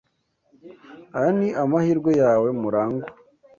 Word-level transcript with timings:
Aya 1.17 1.31
ni 1.39 1.47
amahirwe 1.63 2.11
yawe, 2.21 2.47
Murangwa. 2.61 3.05